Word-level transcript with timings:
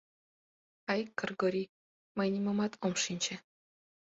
—Ай, 0.91 1.01
Кыргорий, 1.17 1.71
мый 2.17 2.27
нимомат 2.33 2.73
ом 2.85 2.93
шинче... 3.03 3.35